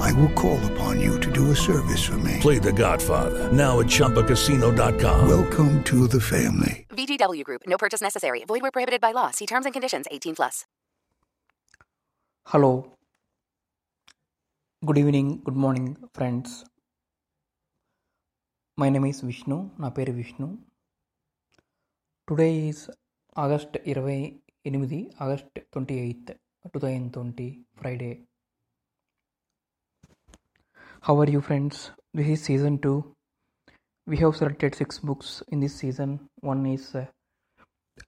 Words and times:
I 0.00 0.12
will 0.12 0.30
call 0.30 0.60
upon 0.72 1.00
you 1.00 1.18
to 1.20 1.30
do 1.30 1.50
a 1.50 1.56
service 1.56 2.02
for 2.04 2.18
me. 2.18 2.38
Play 2.40 2.58
the 2.58 2.72
Godfather. 2.72 3.50
Now 3.52 3.80
at 3.80 3.86
ChumbaCasino.com. 3.86 5.28
Welcome 5.28 5.82
to 5.84 6.06
the 6.06 6.20
family. 6.20 6.86
VGW 6.90 7.42
Group. 7.44 7.62
No 7.66 7.78
purchase 7.78 8.00
necessary. 8.00 8.44
Void 8.44 8.62
where 8.62 8.70
prohibited 8.70 9.00
by 9.00 9.12
law. 9.12 9.30
See 9.30 9.46
terms 9.46 9.66
and 9.66 9.72
conditions 9.72 10.06
18 10.10 10.36
plus. 10.36 10.66
Hello. 12.46 12.92
Good 14.84 14.98
evening. 14.98 15.42
Good 15.44 15.56
morning, 15.56 15.96
friends. 16.12 16.64
My 18.76 18.88
name 18.88 19.04
is 19.04 19.20
Vishnu. 19.20 19.70
Na 19.78 19.90
Vishnu. 19.90 20.58
Today 22.28 22.68
is 22.68 22.90
August 23.36 23.72
28th, 23.84 25.12
August 25.20 25.44
28th, 25.72 26.34
2020, 26.72 27.60
Friday. 27.76 28.22
How 31.06 31.18
are 31.18 31.28
you, 31.28 31.40
friends? 31.40 31.90
This 32.14 32.28
is 32.28 32.42
season 32.44 32.78
2. 32.78 33.12
We 34.06 34.18
have 34.18 34.36
selected 34.36 34.76
6 34.76 35.00
books 35.00 35.42
in 35.48 35.58
this 35.58 35.74
season. 35.74 36.28
One 36.42 36.64
is, 36.64 36.94
uh, 36.94 37.06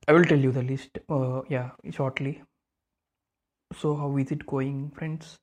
I 0.07 0.13
will 0.13 0.23
tell 0.23 0.39
you 0.39 0.53
the 0.53 0.63
list, 0.63 1.01
uh, 1.09 1.43
yeah, 1.49 1.71
shortly. 1.91 2.45
So, 3.81 3.97
how 3.97 4.17
is 4.19 4.31
it 4.31 4.47
going, 4.47 4.93
friends? 4.93 5.35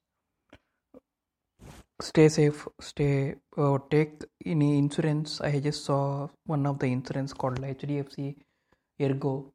Stay 1.99 2.29
safe, 2.29 2.65
stay, 2.79 3.35
uh, 3.57 3.79
take 3.89 4.23
any 4.45 4.77
insurance. 4.77 5.41
I 5.41 5.59
just 5.59 5.83
saw 5.83 6.29
one 6.45 6.65
of 6.65 6.79
the 6.79 6.85
insurance 6.85 7.33
called 7.33 7.59
HDFC 7.59 8.33
Ergo 9.01 9.51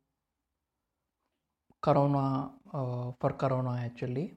Corona 1.80 2.50
uh, 2.74 3.12
for 3.18 3.32
Corona 3.38 3.80
actually. 3.82 4.34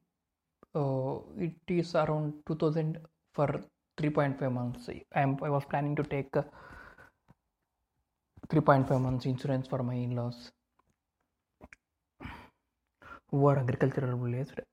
Uh, 0.73 1.20
it 1.38 1.58
is 1.67 1.95
around 1.95 2.36
2000- 2.48 3.02
for 3.35 3.49
3.5 4.02 4.52
months 4.59 4.89
i 4.89 5.22
am 5.25 5.38
i 5.49 5.49
was 5.58 5.66
planning 5.72 5.95
to 5.95 6.05
take 6.16 6.35
uh, 6.38 6.44
3.5 8.52 9.02
months 9.08 9.25
insurance 9.25 9.67
for 9.67 9.83
my 9.83 9.97
in-laws 10.05 10.52
who 13.31 13.45
are 13.45 13.59
agricultural 13.59 14.17
related. 14.17 14.63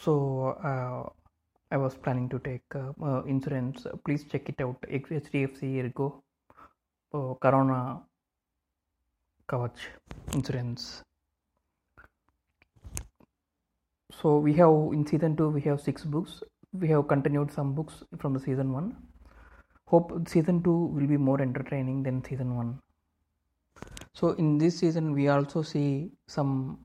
So 0.00 0.56
uh, 0.62 1.08
I 1.70 1.76
was 1.76 1.96
planning 1.96 2.28
to 2.28 2.38
take 2.38 2.62
uh, 2.74 2.92
uh, 3.02 3.22
insurance. 3.24 3.86
Please 4.04 4.24
check 4.24 4.48
it 4.48 4.60
out. 4.60 4.80
HDFC 4.82 5.84
Ergo 5.84 6.22
uh, 7.12 7.34
Corona 7.34 8.00
Kavach 9.48 9.78
insurance. 10.32 11.02
So 14.12 14.38
we 14.38 14.52
have 14.54 14.70
in 14.92 15.06
season 15.06 15.36
two 15.36 15.48
we 15.48 15.60
have 15.62 15.80
six 15.80 16.04
books. 16.04 16.42
We 16.74 16.88
have 16.88 17.06
continued 17.06 17.52
some 17.52 17.72
books 17.74 18.02
from 18.18 18.34
the 18.34 18.40
season 18.40 18.72
one. 18.72 18.96
Hope 19.86 20.12
season 20.28 20.62
two 20.62 20.86
will 20.86 21.06
be 21.06 21.16
more 21.16 21.40
entertaining 21.40 22.02
than 22.02 22.24
season 22.24 22.56
one. 22.56 22.80
So 24.12 24.30
in 24.30 24.58
this 24.58 24.78
season 24.78 25.12
we 25.12 25.28
also 25.28 25.62
see 25.62 26.10
some 26.26 26.84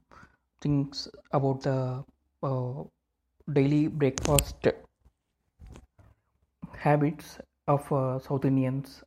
things 0.62 1.08
about 1.32 1.64
the 1.64 2.04
uh, 2.44 2.84
daily 3.54 3.88
breakfast 3.88 4.68
habits 6.78 7.40
of 7.68 7.92
uh, 7.92 8.20
south 8.20 8.46
indians. 8.46 9.04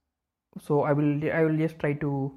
So 0.60 0.82
i 0.82 0.92
will 0.92 1.30
i 1.32 1.44
will 1.44 1.56
just 1.56 1.78
try 1.78 1.92
to 1.92 2.36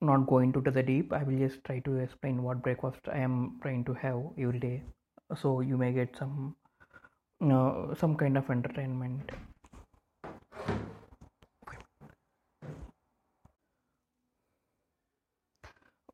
not 0.00 0.26
go 0.26 0.38
into 0.38 0.60
the 0.60 0.82
deep. 0.82 1.12
I 1.12 1.22
will 1.22 1.38
just 1.38 1.62
try 1.64 1.78
to 1.80 1.96
explain 1.98 2.42
what 2.42 2.62
breakfast 2.62 3.08
i 3.12 3.18
am 3.18 3.58
trying 3.62 3.84
to 3.84 3.94
have 3.94 4.20
every 4.38 4.58
day. 4.58 4.82
So 5.36 5.60
you 5.60 5.76
may 5.76 5.92
get 5.92 6.16
some 6.18 6.56
some 8.00 8.14
kind 8.20 8.38
of 8.38 8.50
entertainment 8.50 9.30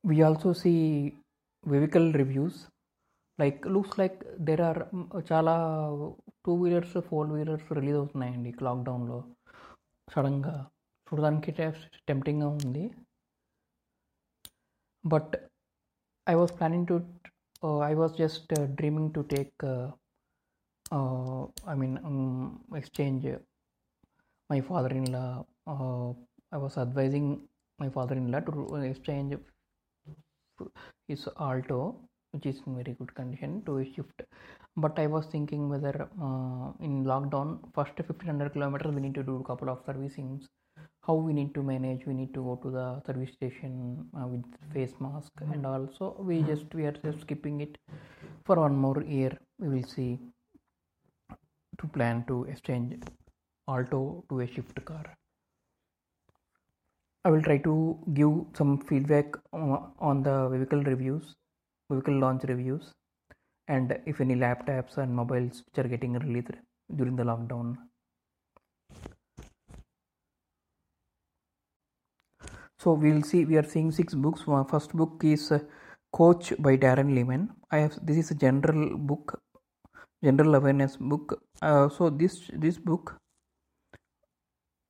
we 0.08 0.16
also 0.26 0.50
see 0.62 0.72
vehicle 1.64 2.08
reviews 2.14 2.58
like 3.38 3.66
looks 3.66 3.96
like 3.98 4.18
there 4.46 4.60
are 4.60 4.80
చాలా 5.32 5.54
two 6.46 6.52
wheelers 6.62 6.96
four 7.08 7.28
wheelers 7.32 7.72
release 7.78 7.96
అవుతున్నాయండి 7.96 8.52
లాక్డౌన్లో 8.66 9.18
సడన్గా 10.08 10.54
చూడడానికి 11.06 11.52
టెంప్టింగ్గా 12.08 12.48
ఉంది. 12.48 12.84
But 15.04 15.34
I 16.26 16.34
was 16.40 16.52
planning 16.58 16.86
to 16.86 16.96
I 17.90 17.94
was 17.94 18.14
just 18.18 18.52
dreaming 18.78 19.12
to 19.14 19.20
take 19.34 19.64
uh, 20.90 21.42
I 21.66 21.74
mean 21.74 21.98
um, 22.04 22.60
exchange 22.74 23.26
uh, 23.26 23.38
my 24.48 24.60
father-in-law 24.60 25.44
uh, 25.66 26.12
I 26.52 26.58
was 26.58 26.76
advising 26.76 27.40
my 27.78 27.88
father-in-law 27.88 28.40
to 28.40 28.76
exchange 28.76 29.36
his 31.08 31.28
Alto 31.38 31.80
which 32.32 32.46
is 32.46 32.60
in 32.66 32.74
very 32.76 32.94
good 32.98 33.12
condition 33.14 33.62
to 33.66 33.78
a 33.78 33.84
shift. 33.84 34.22
But 34.76 34.98
I 34.98 35.06
was 35.08 35.26
thinking 35.26 35.68
whether 35.68 36.08
uh, 36.22 36.70
in 36.80 37.04
lockdown 37.04 37.58
first 37.74 37.98
1500 37.98 38.52
kilometers 38.52 38.94
we 38.94 39.00
need 39.00 39.14
to 39.14 39.22
do 39.22 39.36
a 39.36 39.44
couple 39.44 39.68
of 39.68 39.84
servicings 39.84 40.46
how 41.06 41.14
we 41.14 41.32
need 41.32 41.52
to 41.54 41.62
manage 41.62 42.04
we 42.06 42.14
need 42.14 42.32
to 42.34 42.42
go 42.48 42.54
to 42.62 42.70
the 42.70 42.86
service 43.06 43.32
station 43.32 43.72
uh, 44.18 44.26
with 44.26 44.44
face 44.72 44.94
mask 45.00 45.32
and 45.52 45.66
also 45.66 46.14
we 46.18 46.42
just 46.42 46.74
we 46.74 46.84
are 46.84 46.96
just 47.04 47.20
skipping 47.22 47.60
it 47.60 47.78
for 48.44 48.56
one 48.56 48.76
more 48.76 49.02
year. 49.02 49.32
We 49.58 49.68
will 49.68 49.88
see 49.94 50.18
to 51.80 51.88
plan 51.88 52.24
to 52.28 52.44
exchange 52.44 52.94
alto 53.68 54.24
to 54.28 54.40
a 54.40 54.46
shift 54.46 54.84
car 54.84 55.04
I 57.24 57.30
will 57.30 57.42
try 57.42 57.58
to 57.58 57.98
give 58.14 58.30
some 58.56 58.78
feedback 58.78 59.34
on 59.52 60.22
the 60.22 60.48
vehicle 60.48 60.82
reviews, 60.82 61.34
vehicle 61.90 62.18
launch 62.18 62.44
reviews, 62.44 62.94
and 63.68 63.98
if 64.06 64.22
any 64.22 64.34
laptops 64.34 64.96
and 64.96 65.14
mobiles 65.14 65.62
which 65.66 65.84
are 65.84 65.88
getting 65.88 66.14
released 66.14 66.52
during 66.96 67.16
the 67.16 67.22
lockdown. 67.24 67.76
So 72.78 72.94
we 72.94 73.12
will 73.12 73.22
see. 73.22 73.44
We 73.44 73.58
are 73.58 73.62
seeing 73.62 73.90
six 73.92 74.14
books. 74.14 74.42
First 74.70 74.94
book 74.96 75.20
is 75.22 75.52
uh, 75.52 75.58
Coach 76.14 76.54
by 76.58 76.78
Darren 76.78 77.14
Lehmann. 77.14 77.50
I 77.70 77.78
have 77.80 77.98
this 78.02 78.16
is 78.16 78.30
a 78.30 78.34
general 78.34 78.96
book, 78.96 79.42
general 80.24 80.54
awareness 80.54 80.96
book. 80.96 81.42
Uh, 81.62 81.88
so 81.90 82.08
this 82.08 82.50
this 82.54 82.78
book 82.78 83.16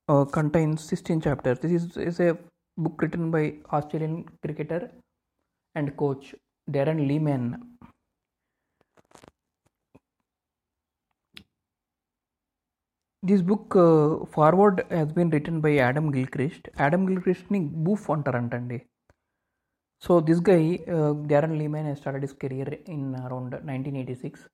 uh, 0.07 0.25
contains 0.25 0.87
16 0.87 1.21
chapters. 1.21 1.59
This 1.59 1.83
is, 1.83 1.97
is 1.97 2.19
a 2.19 2.37
book 2.77 3.01
written 3.01 3.29
by 3.29 3.55
Australian 3.73 4.25
cricketer 4.41 4.89
and 5.75 5.95
coach 5.97 6.33
Darren 6.69 7.07
Lehmann. 7.07 7.77
This 13.23 13.41
book 13.41 13.75
uh, 13.75 14.25
forward 14.33 14.85
has 14.89 15.11
been 15.11 15.29
written 15.29 15.59
by 15.59 15.77
Adam 15.77 16.09
Gilchrist. 16.11 16.69
Adam 16.77 17.05
Gilchrist 17.05 17.51
ni 17.51 17.59
boof 17.59 18.09
on 18.09 18.23
Tarantande. 18.23 18.81
So 19.99 20.21
this 20.21 20.39
guy 20.39 20.79
uh, 20.87 21.13
Darren 21.31 21.57
Lehmann 21.57 21.85
has 21.85 21.99
started 21.99 22.23
his 22.23 22.33
career 22.33 22.79
in 22.85 23.13
around 23.15 23.59
nineteen 23.63 23.97
eighty 23.97 24.15
six 24.15 24.47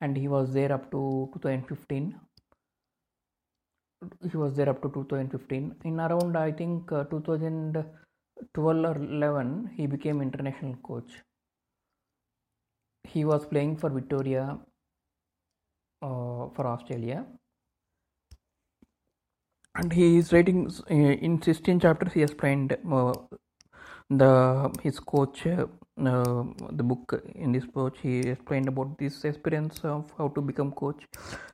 and 0.00 0.16
he 0.16 0.28
was 0.28 0.52
there 0.52 0.72
up 0.72 0.90
to 0.90 1.30
2015 1.34 2.14
he 4.30 4.36
was 4.36 4.54
there 4.56 4.68
up 4.68 4.82
to 4.82 4.88
2015 4.88 5.74
in 5.84 6.00
around 6.00 6.36
i 6.36 6.50
think 6.52 6.92
uh, 6.92 7.04
2012 7.04 8.84
or 8.90 8.96
11 8.96 9.70
he 9.76 9.86
became 9.86 10.20
international 10.20 10.74
coach. 10.82 11.12
He 13.04 13.24
was 13.24 13.46
playing 13.46 13.76
for 13.76 13.90
victoria 13.90 14.58
uh, 16.02 16.48
for 16.54 16.66
australia. 16.66 17.24
And 19.76 19.92
he 19.92 20.16
is 20.18 20.32
writing 20.32 20.70
uh, 20.90 20.94
in 20.94 21.40
16 21.42 21.80
chapters 21.80 22.12
he 22.12 22.22
explained 22.22 22.76
uh, 22.90 23.12
the 24.10 24.70
his 24.82 25.00
coach 25.00 25.46
uh, 25.46 25.66
uh, 25.98 26.44
the 26.72 26.82
book 26.82 27.22
in 27.34 27.52
this 27.52 27.66
book 27.66 27.96
he 27.96 28.18
explained 28.34 28.68
about 28.68 28.98
this 28.98 29.24
experience 29.24 29.80
of 29.84 30.12
how 30.18 30.28
to 30.28 30.40
become 30.40 30.72
coach 30.72 31.06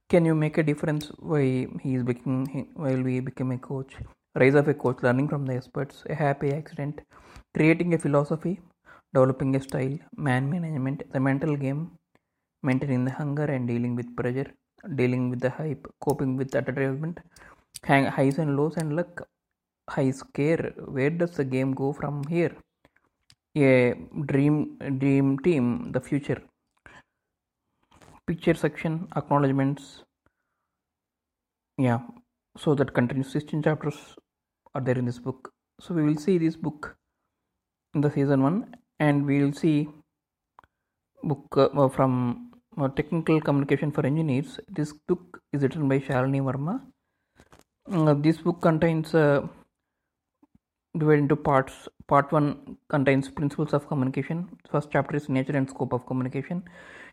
can 0.08 0.24
you 0.24 0.34
make 0.34 0.58
a 0.58 0.62
difference 0.62 1.12
why 1.18 1.44
he 1.82 1.94
is 1.94 2.02
becoming 2.02 2.68
while 2.74 3.02
we 3.02 3.20
become 3.20 3.52
a 3.52 3.58
coach 3.58 3.94
rise 4.36 4.54
of 4.54 4.68
a 4.68 4.74
coach, 4.74 4.98
learning 5.02 5.28
from 5.28 5.44
the 5.46 5.54
experts, 5.54 6.04
a 6.08 6.14
happy 6.14 6.52
accident, 6.52 7.00
creating 7.54 7.94
a 7.94 7.98
philosophy, 7.98 8.60
developing 9.12 9.56
a 9.56 9.60
style, 9.60 9.98
man 10.16 10.48
management, 10.48 11.02
the 11.12 11.18
mental 11.18 11.56
game, 11.56 11.90
maintaining 12.62 13.04
the 13.04 13.10
hunger 13.10 13.44
and 13.44 13.66
dealing 13.66 13.96
with 13.96 14.14
pressure, 14.16 14.52
dealing 14.94 15.30
with 15.30 15.40
the 15.40 15.50
hype, 15.50 15.86
coping 16.00 16.36
with 16.36 16.50
the 16.52 16.58
advertisement, 16.58 17.18
hang, 17.82 18.04
highs 18.04 18.38
and 18.38 18.56
lows 18.56 18.76
and 18.76 18.94
luck, 18.94 19.26
high 19.88 20.10
scare. 20.12 20.72
Where 20.86 21.10
does 21.10 21.32
the 21.32 21.44
game 21.44 21.72
go 21.72 21.92
from 21.92 22.22
here? 22.28 22.54
A 23.56 23.94
dream 24.26 24.78
dream 24.98 25.38
team, 25.38 25.92
the 25.92 26.00
future. 26.00 26.40
Picture 28.26 28.54
section, 28.54 29.08
acknowledgements. 29.16 30.04
Yeah, 31.78 32.00
so 32.56 32.74
that 32.74 32.94
continues. 32.94 33.32
16 33.32 33.62
chapters 33.62 33.96
are 34.74 34.80
there 34.80 34.98
in 34.98 35.04
this 35.04 35.18
book. 35.18 35.52
So 35.80 35.94
we 35.94 36.02
will 36.02 36.16
see 36.16 36.38
this 36.38 36.56
book 36.56 36.96
in 37.94 38.02
the 38.02 38.10
season 38.10 38.42
1 38.42 38.76
and 39.00 39.26
we 39.26 39.42
will 39.42 39.52
see 39.52 39.88
book 41.22 41.46
uh, 41.56 41.88
from 41.88 42.52
uh, 42.78 42.88
technical 42.88 43.40
communication 43.40 43.90
for 43.90 44.06
engineers. 44.06 44.60
This 44.68 44.92
book 45.08 45.42
is 45.52 45.62
written 45.62 45.88
by 45.88 45.98
shalini 45.98 46.40
verma 46.40 46.80
uh, 47.92 48.14
this 48.14 48.38
book 48.38 48.60
contains 48.60 49.14
uh, 49.14 49.46
divided 50.98 51.22
into 51.22 51.36
parts 51.36 51.88
part 52.08 52.32
1 52.32 52.76
contains 52.88 53.28
principles 53.28 53.72
of 53.72 53.86
communication. 53.88 54.48
First 54.70 54.88
chapter 54.92 55.16
is 55.16 55.28
nature 55.28 55.56
and 55.56 55.68
scope 55.68 55.92
of 55.92 56.06
communication. 56.06 56.64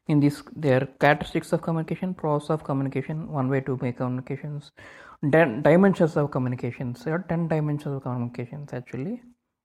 In 0.07 0.19
this 0.19 0.41
there 0.55 0.81
are 0.81 0.85
characteristics 0.99 1.53
of 1.53 1.61
communication 1.61 2.13
process 2.13 2.49
of 2.49 2.63
communication 2.63 3.31
one 3.31 3.49
way 3.49 3.61
to 3.61 3.77
make 3.81 3.97
communications. 3.97 4.71
Di- 5.29 5.61
dimensions 5.61 6.15
of 6.17 6.31
communications. 6.31 7.03
There 7.03 7.13
are 7.15 7.25
10 7.29 7.47
dimensions 7.47 7.95
of 7.95 8.03
communications 8.03 8.73
actually. 8.73 9.21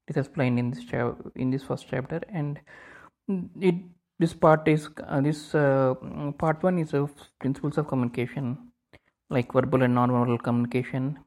It 0.08 0.16
is 0.16 0.16
explained 0.16 0.58
in 0.58 0.70
this 0.70 0.84
cha- 0.84 1.16
in 1.36 1.50
this 1.50 1.62
first 1.62 1.86
chapter. 1.88 2.20
And 2.28 2.60
it 3.60 3.76
this 4.18 4.34
part 4.34 4.68
is 4.68 4.88
uh, 5.06 5.20
this 5.20 5.54
uh, 5.54 5.94
part 6.38 6.62
one 6.62 6.78
is 6.78 6.92
of 6.92 7.10
principles 7.40 7.78
of 7.78 7.88
communication 7.88 8.58
like 9.30 9.52
verbal 9.52 9.82
and 9.82 9.94
non-verbal 9.94 10.38
communication 10.38 11.18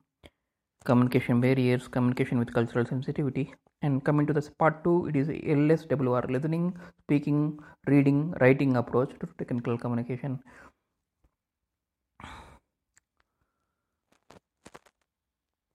communication 0.90 1.42
barriers 1.46 1.88
communication 1.88 2.40
with 2.40 2.54
cultural 2.58 2.86
sensitivity 2.86 3.46
and 3.82 4.04
coming 4.06 4.28
to 4.28 4.34
this 4.38 4.50
part 4.62 4.84
two 4.84 4.98
it 5.08 5.16
is 5.22 5.28
lswr 5.58 6.24
listening 6.36 6.66
speaking 7.04 7.40
reading 7.88 8.22
writing 8.42 8.78
approach 8.78 9.12
to 9.20 9.28
technical 9.38 9.78
communication. 9.78 10.40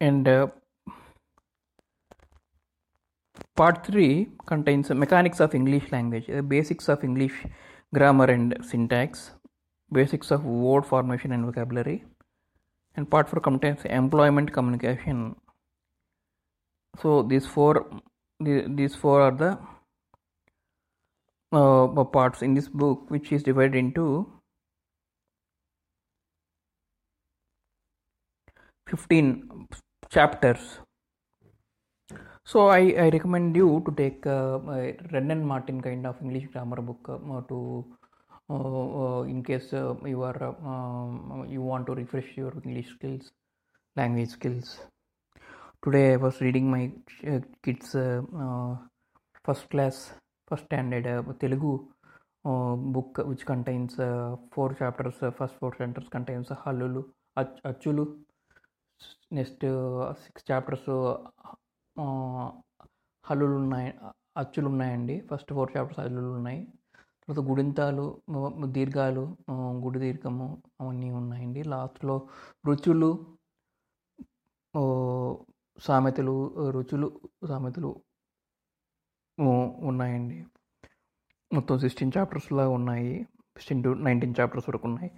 And 0.03 0.27
uh, 0.27 0.47
part 3.61 3.87
3 3.87 4.29
contains 4.51 4.91
mechanics 5.03 5.41
of 5.45 5.55
english 5.59 5.91
language 5.95 6.29
the 6.37 6.43
basics 6.53 6.89
of 6.93 7.03
english 7.09 7.35
grammar 7.97 8.29
and 8.35 8.57
syntax 8.71 9.33
basics 9.99 10.31
of 10.37 10.45
word 10.45 10.87
formation 10.93 11.33
and 11.37 11.45
vocabulary 11.45 11.99
and 12.97 13.11
part 13.11 13.29
4 13.29 13.41
contains 13.41 13.85
employment 13.85 14.53
communication. 14.53 15.37
So 17.01 17.23
these 17.23 17.47
four 17.47 17.75
the- 18.41 18.67
these 18.69 18.95
four 18.95 19.21
are 19.23 19.33
the 19.43 19.59
uh, 21.53 22.05
parts 22.05 22.43
in 22.43 22.55
this 22.55 22.69
book 22.69 23.11
which 23.11 23.33
is 23.33 23.43
divided 23.43 23.75
into 23.77 24.27
15 28.87 29.69
chapters. 30.11 30.81
So 32.45 32.69
I, 32.69 32.81
I 32.99 33.09
recommend 33.11 33.55
you 33.55 33.83
to 33.87 33.93
take 33.95 34.27
uh, 34.27 34.59
a 34.77 34.97
Wren 35.13 35.31
and 35.31 35.47
Martin 35.47 35.81
kind 35.81 36.07
of 36.07 36.21
English 36.21 36.49
grammar 36.53 36.81
book 36.83 37.09
uh, 37.09 37.41
to 37.49 37.87
uh, 38.51 39.23
in 39.23 39.43
case 39.43 39.73
uh, 39.73 39.95
you 40.05 40.23
are 40.23 40.41
uh, 40.43 41.45
you 41.45 41.63
want 41.63 41.87
to 41.87 41.95
refresh 41.95 42.31
your 42.37 42.53
english 42.65 42.89
skills 42.89 43.27
language 43.97 44.29
skills. 44.29 44.81
Today 45.85 46.13
I 46.13 46.17
was 46.17 46.41
reading 46.41 46.71
my 46.71 46.93
uh, 47.27 47.41
kids' 47.65 47.95
uh, 47.95 48.23
uh, 48.37 48.77
first 49.45 49.69
class, 49.71 50.13
first 50.49 50.65
standard 50.65 51.07
uh, 51.07 51.23
Telugu 51.41 51.73
uh, 52.45 52.75
book, 52.95 53.21
which 53.25 53.45
contains 53.47 53.99
uh, 53.99 54.37
four 54.53 54.75
chapters. 54.75 55.15
uh, 55.23 55.31
first 55.31 55.55
four 55.59 55.73
chapters 55.75 56.09
contains 56.11 56.49
Halulu, 56.49 57.05
Ach- 57.37 57.61
Achulu. 57.65 58.05
Next 59.31 59.61
six 60.25 60.43
chapters 60.43 60.85
హల్లులు 63.25 63.57
ఉన్నాయి 63.57 63.91
అచ్చులు 64.37 64.69
ఉన్నాయండి 64.69 65.15
first 65.21 65.53
four 65.53 65.71
chapters 65.77 66.01
అల్లులు 66.01 66.31
ఉన్నాయి 66.33 66.61
తర్వాత 67.31 67.49
గుడింతాలు 67.49 68.05
దీర్ఘాలు 68.77 69.23
గుడి 69.83 69.99
దీర్ఘము 69.99 70.47
అవన్నీ 70.81 71.09
ఉన్నాయండి. 71.19 71.61
లాస్ట్లో 71.73 72.15
రుచులు 72.67 73.11
సామెతలు 75.87 76.35
రుచులు 76.77 77.09
సామెతలు 77.49 77.91
ఉన్నాయండి. 79.91 80.39
మొత్తం 81.53 81.79
సిక్స్టీన్ 81.85 82.13
చాప్టర్స్లా 82.19 82.65
ఉన్నాయి. 82.79 83.15
సిక్స్టీన్ 83.55 83.85
టు 83.85 83.93
నైన్టీన్ 84.09 84.35
చాప్టర్స్ 84.41 84.69
వరకు 84.71 84.89
ఉన్నాయి. 84.89 85.11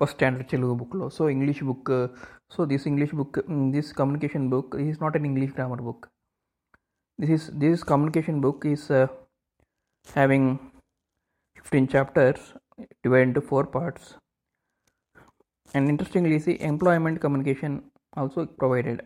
ఫస్ట్ 0.00 0.16
స్టాండర్డ్ 0.16 0.48
తెలుగు 0.54 0.74
బుక్లో. 0.80 1.08
So 1.18 1.28
English 1.34 1.62
book 1.64 1.92
so 2.56 2.64
this 2.72 2.88
English 2.92 3.14
book 3.20 3.38
this 3.76 3.92
communication 4.00 4.48
book 4.54 4.76
is 4.88 4.98
not 5.02 5.16
an 5.20 5.28
English 5.32 5.54
grammar 5.54 5.82
book. 5.88 6.06
This 7.20 7.32
is 7.36 7.46
this 7.64 7.84
communication 7.92 8.40
book 8.46 8.66
is 8.74 8.88
having 10.16 10.50
15 11.70 11.88
chapters 11.88 12.54
divided 13.02 13.28
into 13.28 13.40
four 13.40 13.64
parts 13.66 14.14
and 15.74 15.88
interestingly 15.88 16.38
see 16.38 16.56
employment 16.60 17.20
communication 17.20 17.82
also 18.16 18.46
provided 18.46 19.02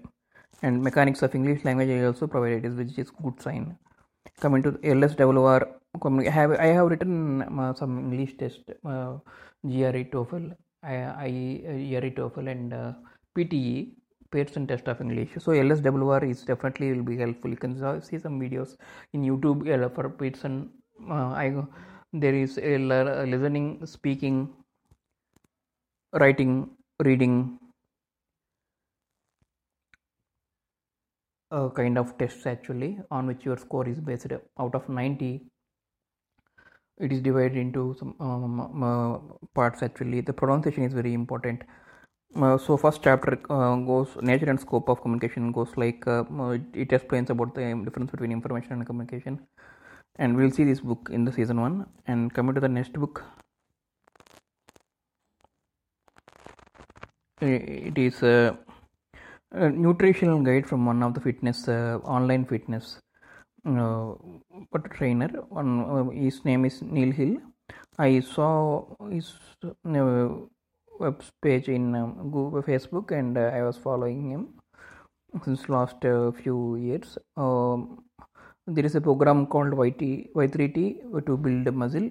and 0.63 0.83
mechanics 0.89 1.23
of 1.27 1.35
english 1.35 1.65
language 1.65 1.89
is 1.89 2.05
also 2.09 2.27
provided 2.35 2.77
which 2.81 2.99
is 3.03 3.11
good 3.25 3.41
sign 3.47 3.65
coming 4.45 4.63
to 4.67 4.73
lswr 4.97 5.61
I 5.95 6.31
have 6.31 6.53
I 6.53 6.67
have 6.67 6.87
written 6.87 7.43
uh, 7.43 7.75
some 7.75 7.99
English 7.99 8.39
test, 8.39 8.61
uh, 8.85 9.19
GRE 9.63 10.05
TOEFL, 10.13 10.57
I, 10.83 10.95
I, 10.95 11.31
uh, 11.69 12.01
TOEFL, 12.17 12.51
and 12.51 12.73
uh, 12.73 12.93
PTE 13.37 13.91
Pearson 14.31 14.67
test 14.67 14.89
of 14.89 15.03
English. 15.03 15.29
So 15.39 15.53
LSWR 15.53 16.31
is 16.31 16.45
definitely 16.45 16.95
will 16.95 17.05
be 17.05 17.19
helpful. 17.19 17.51
You 17.51 17.59
can 17.59 18.03
see 18.03 18.19
some 18.19 18.41
videos 18.41 18.79
in 19.13 19.23
YouTube 19.23 19.69
uh, 19.69 19.91
for 19.91 20.09
Pearson. 20.09 20.71
Uh, 21.11 21.33
I 21.45 21.55
there 22.13 22.35
is 22.35 22.59
a 22.59 22.79
listening 22.79 23.85
speaking 23.87 24.55
writing 26.21 26.71
reading 27.01 27.59
uh, 31.51 31.69
kind 31.71 31.99
of 31.99 32.17
tests 32.19 32.47
actually 32.47 32.99
on 33.11 33.27
which 33.27 33.45
your 33.45 33.57
score 33.57 33.89
is 33.89 34.01
based. 34.01 34.33
Out 34.59 34.75
of 34.75 34.89
90 34.89 35.43
it 36.99 37.13
is 37.13 37.21
divided 37.21 37.57
into 37.57 37.95
some 37.99 38.15
um, 38.21 38.83
uh, 38.83 39.19
parts 39.55 39.83
actually. 39.83 40.21
The 40.21 40.33
pronunciation 40.33 40.85
is 40.85 40.93
very 40.93 41.15
important. 41.15 41.63
Uh, 42.37 42.57
so 42.59 42.77
first 42.77 43.03
chapter 43.03 43.39
uh, 43.51 43.77
goes 43.77 44.17
nature 44.23 44.49
and 44.51 44.59
scope 44.61 44.89
of 44.89 45.03
communication 45.03 45.53
goes 45.53 45.77
like 45.77 46.07
uh, 46.07 46.25
it 46.75 46.93
explains 46.93 47.31
about 47.31 47.55
the 47.55 47.83
difference 47.85 48.11
between 48.11 48.33
information 48.33 48.73
and 48.73 48.87
communication 48.87 49.39
and 50.17 50.37
we'll 50.37 50.51
see 50.51 50.65
this 50.65 50.81
book 50.81 51.09
in 51.13 51.25
the 51.25 51.33
season 51.33 51.61
one. 51.61 51.87
And 52.07 52.33
coming 52.33 52.55
to 52.55 52.61
the 52.61 52.69
next 52.69 52.93
book 52.93 53.25
it 57.41 57.99
is 57.99 58.23
uh, 58.23 58.55
a 59.51 59.69
nutritional 59.69 60.41
guide 60.43 60.67
from 60.67 60.87
one 60.87 61.03
of 61.03 61.15
the 61.15 61.21
fitness 61.21 61.67
uh, 61.69 61.99
online 62.05 62.45
fitness 62.45 63.01
uh, 63.67 64.15
trainer. 64.95 65.29
One 65.49 65.81
uh, 65.81 66.11
his 66.11 66.45
name 66.45 66.65
is 66.65 66.83
neil 66.83 67.13
hill. 67.13 67.39
I 67.99 68.21
saw 68.21 68.87
his 69.11 69.33
uh, 69.65 70.29
web 71.01 71.23
page 71.43 71.69
in 71.69 71.95
um, 71.97 72.31
google 72.31 72.63
facebook 72.63 73.11
and 73.19 73.37
uh, 73.37 73.51
i 73.59 73.63
was 73.63 73.77
following 73.77 74.31
him 74.31 74.43
since 75.45 75.69
last 75.69 76.05
uh, 76.05 76.31
few 76.33 76.77
years. 76.77 77.19
Um, 77.37 78.05
there 78.67 78.87
is 78.87 78.95
a 78.95 79.01
program 79.01 79.47
called 79.47 79.73
YT, 79.77 80.33
Y3T 80.35 81.27
to 81.27 81.37
build 81.37 81.75
muscle 81.75 82.11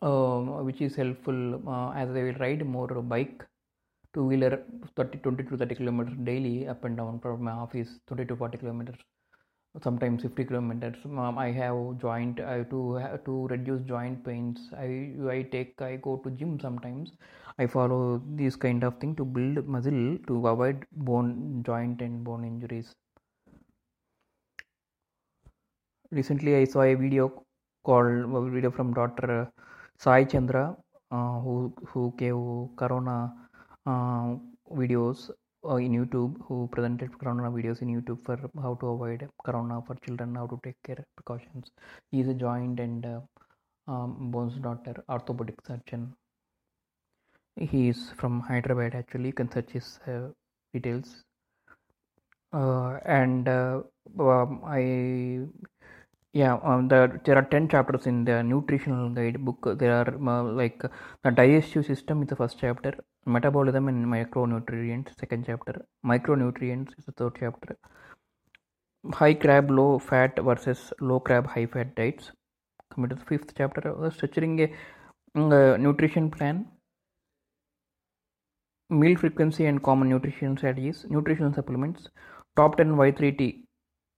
um, 0.00 0.64
which 0.64 0.80
is 0.80 0.96
helpful 0.96 1.60
uh, 1.68 1.90
as 1.92 2.12
they 2.12 2.22
will 2.24 2.38
ride 2.44 2.64
more 2.66 2.88
bike 3.02 3.44
two 4.14 4.24
wheeler 4.24 4.62
30 4.96 5.18
20 5.18 5.44
to 5.44 5.56
30 5.56 5.74
kilometers 5.74 6.16
daily 6.24 6.66
up 6.66 6.84
and 6.84 6.96
down 6.96 7.20
from 7.20 7.44
my 7.44 7.52
office 7.52 7.90
20 8.08 8.24
to 8.26 8.36
40 8.36 8.58
kilometers 8.58 8.96
sometimes 9.82 10.22
50 10.22 10.44
kilometers. 10.44 10.96
Um, 11.04 11.38
i 11.38 11.50
have 11.50 11.98
joint 11.98 12.40
i 12.40 12.56
have 12.56 12.70
to 12.70 13.00
to 13.24 13.46
reduce 13.48 13.82
joint 13.82 14.24
pains. 14.24 14.68
I 14.76 15.12
i 15.36 15.42
take 15.50 15.80
i 15.80 15.96
go 15.96 16.16
to 16.24 16.30
gym 16.30 16.58
sometimes. 16.60 17.12
I 17.58 17.66
follow 17.66 18.22
this 18.26 18.56
kind 18.56 18.84
of 18.84 18.98
thing 18.98 19.14
to 19.16 19.24
build 19.24 19.66
muscle 19.66 20.18
to 20.26 20.46
avoid 20.48 20.84
bone 20.92 21.62
joint 21.66 22.00
and 22.02 22.24
bone 22.24 22.44
injuries 22.44 22.94
recently 26.18 26.54
i 26.60 26.64
saw 26.72 26.82
a 26.92 26.94
video 27.04 27.26
called 27.88 28.34
a 28.40 28.50
video 28.56 28.70
from 28.70 28.94
dr 29.00 29.30
sai 30.04 30.22
chandra 30.32 30.64
uh, 31.16 31.36
who 31.44 31.54
who 31.90 32.02
gave 32.22 32.40
corona 32.82 33.16
uh, 33.92 34.26
videos 34.80 35.30
uh, 35.70 35.76
in 35.86 35.92
youtube 35.98 36.34
who 36.46 36.68
presented 36.74 37.16
corona 37.18 37.50
videos 37.56 37.82
in 37.82 37.88
youtube 37.96 38.20
for 38.26 38.36
how 38.64 38.74
to 38.80 38.88
avoid 38.94 39.28
corona 39.46 39.76
for 39.86 39.94
children 40.06 40.34
how 40.34 40.46
to 40.46 40.58
take 40.64 40.80
care 40.82 41.04
precautions. 41.16 41.70
He 42.10 42.20
is 42.20 42.28
a 42.28 42.34
joint 42.34 42.80
and 42.80 43.06
uh, 43.06 43.20
um, 43.88 44.30
bones 44.30 44.54
doctor 44.54 44.94
orthopedic 45.08 45.56
surgeon. 45.66 46.14
He 47.56 47.88
is 47.88 48.10
from 48.16 48.40
hyderabad 48.40 48.94
actually. 48.94 49.26
You 49.26 49.32
can 49.32 49.50
search 49.50 49.70
his 49.70 50.00
uh, 50.06 50.28
details. 50.72 51.24
Uh, 52.52 52.98
and 53.06 53.48
um, 53.48 54.60
i 54.66 55.40
yeah 56.32 56.58
um, 56.62 56.88
the, 56.88 57.20
there 57.24 57.36
are 57.36 57.42
10 57.42 57.68
chapters 57.68 58.06
in 58.06 58.24
the 58.24 58.42
nutritional 58.42 59.10
guide 59.10 59.44
book. 59.44 59.78
There 59.78 59.92
are 59.92 60.08
uh, 60.08 60.42
like 60.42 60.82
the 61.22 61.30
digestive 61.30 61.86
system 61.86 62.22
is 62.22 62.28
the 62.28 62.36
first 62.36 62.58
chapter 62.58 62.94
metabolism 63.26 63.88
and 63.88 64.06
micronutrients 64.06 65.18
second 65.18 65.44
chapter. 65.46 65.84
Micronutrients 66.04 66.98
is 66.98 67.04
the 67.06 67.12
third 67.12 67.36
chapter. 67.38 67.76
High 69.12 69.34
carb 69.34 69.70
low 69.70 69.98
fat 69.98 70.38
versus 70.42 70.92
low 71.00 71.20
carb 71.20 71.46
high 71.46 71.66
fat 71.66 71.94
diets. 71.94 72.32
Coming 72.92 73.10
to 73.10 73.16
the 73.16 73.24
fifth 73.24 73.54
chapter. 73.56 73.88
Uh, 73.88 74.10
structuring 74.10 74.60
a 74.62 75.38
mm, 75.38 75.74
uh, 75.74 75.76
nutrition 75.76 76.30
plan. 76.30 76.66
Meal 78.90 79.16
frequency 79.16 79.66
and 79.66 79.82
common 79.82 80.08
nutrition 80.08 80.56
strategies 80.56 81.06
nutritional 81.08 81.52
supplements. 81.52 82.08
Top 82.56 82.76
10 82.76 82.96
y3t 82.96 83.64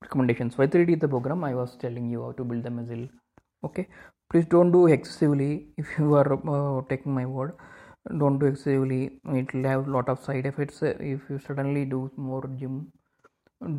recommendations. 0.04 0.56
Y3t 0.56 0.94
is 0.94 1.00
the 1.00 1.08
program? 1.08 1.44
I 1.44 1.54
was 1.54 1.76
telling 1.76 2.08
you 2.10 2.22
how 2.24 2.32
to 2.32 2.44
build 2.44 2.64
the 2.64 2.70
muscle 2.70 3.06
okay? 3.64 3.88
Please 4.30 4.46
don't 4.46 4.72
do 4.72 4.86
excessively 4.86 5.68
if 5.76 5.86
you 5.98 6.14
are 6.14 6.32
uh, 6.32 6.82
taking 6.88 7.14
my 7.14 7.26
word. 7.26 7.52
Don't 8.18 8.38
do 8.38 8.46
excessively. 8.46 9.20
It 9.42 9.52
will 9.54 9.64
have 9.64 9.88
lot 9.88 10.08
of 10.08 10.22
side 10.22 10.46
effects. 10.46 10.82
If 10.82 11.20
you 11.30 11.40
suddenly 11.46 11.84
do 11.84 12.10
more 12.16 12.44
gym 12.58 12.92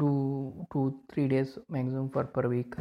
do 0.04 0.66
two 0.72 1.00
three 1.12 1.28
days 1.28 1.58
maximum 1.70 2.10
for 2.10 2.24
per 2.24 2.48
week 2.48 2.74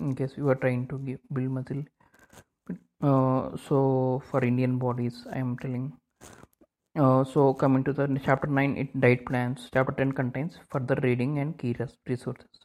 in 0.00 0.14
case 0.14 0.32
you 0.36 0.48
are 0.48 0.56
trying 0.56 0.86
to 0.88 0.98
give, 0.98 1.20
build 1.32 1.50
muscle 1.50 1.82
uh, 3.02 3.56
so 3.68 4.22
for 4.30 4.44
indian 4.44 4.78
bodies 4.78 5.26
i 5.32 5.38
am 5.38 5.56
telling 5.58 5.92
uh, 6.96 7.24
so 7.24 7.54
coming 7.54 7.84
to 7.84 7.92
the 7.92 8.06
chapter 8.24 8.46
9 8.48 8.76
it 8.76 9.00
diet 9.00 9.26
plans. 9.26 9.68
Chapter 9.72 9.92
10 9.92 10.12
contains 10.12 10.58
further 10.70 10.96
reading 11.02 11.38
and 11.38 11.58
key 11.58 11.74
res- 11.78 11.96
resources. 12.06 12.60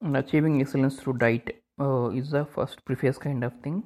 And 0.00 0.16
achieving 0.16 0.60
excellence 0.60 0.96
through 1.00 1.18
diet 1.18 1.62
uh, 1.80 2.08
is 2.10 2.30
the 2.30 2.44
first 2.44 2.84
preface 2.84 3.18
kind 3.18 3.44
of 3.44 3.52
thing. 3.62 3.82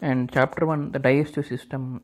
And 0.00 0.30
chapter 0.32 0.66
1 0.66 0.92
the 0.92 0.98
digestive 0.98 1.46
system 1.46 2.02